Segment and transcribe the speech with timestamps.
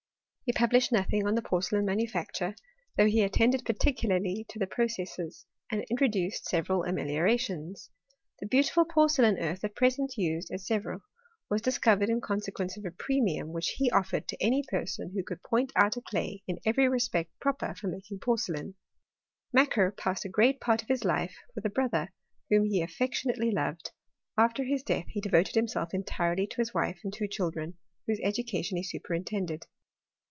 [0.43, 2.55] He published nothing on the porcelain manufacture,
[2.97, 7.89] though he attended particularly to the processes, and introduced several ameliorations.
[8.41, 11.03] The beautiful por» celain earth at present used at Sevre,
[11.49, 15.41] was discovered in consequence of a premium which he offered to any person who could
[15.41, 18.75] point out a clay in every respect proper for making porcelain.
[19.53, 22.09] Macquer passed a great part of his life with a bro ther,
[22.49, 23.91] whom he affectionately loved:
[24.37, 27.75] after his death he devoted himself entirely to his wife and two chil dren,
[28.05, 29.65] whose education he superintended.